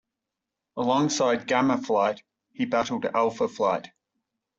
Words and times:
Alongside 0.77 1.45
Gamma 1.45 1.77
Flight, 1.77 2.23
he 2.53 2.65
battled 2.65 3.05
Alpha 3.05 3.47
Flight. 3.47 3.91